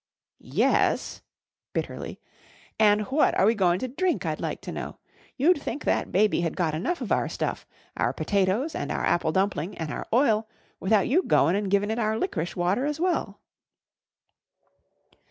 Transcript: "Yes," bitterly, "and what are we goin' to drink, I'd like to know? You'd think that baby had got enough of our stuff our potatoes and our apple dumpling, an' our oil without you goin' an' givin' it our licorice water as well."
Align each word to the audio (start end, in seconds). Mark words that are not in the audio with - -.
"Yes," 0.39 1.21
bitterly, 1.73 2.19
"and 2.79 3.01
what 3.11 3.37
are 3.37 3.45
we 3.45 3.53
goin' 3.53 3.77
to 3.77 3.87
drink, 3.87 4.25
I'd 4.25 4.39
like 4.39 4.59
to 4.61 4.71
know? 4.71 4.97
You'd 5.37 5.61
think 5.61 5.83
that 5.85 6.11
baby 6.11 6.41
had 6.41 6.57
got 6.57 6.73
enough 6.73 7.01
of 7.01 7.11
our 7.11 7.29
stuff 7.29 7.67
our 7.95 8.11
potatoes 8.11 8.73
and 8.73 8.91
our 8.91 9.05
apple 9.05 9.31
dumpling, 9.31 9.77
an' 9.77 9.91
our 9.91 10.07
oil 10.11 10.49
without 10.79 11.07
you 11.07 11.21
goin' 11.21 11.55
an' 11.55 11.65
givin' 11.65 11.91
it 11.91 11.99
our 11.99 12.17
licorice 12.17 12.55
water 12.55 12.87
as 12.87 12.99
well." 12.99 13.41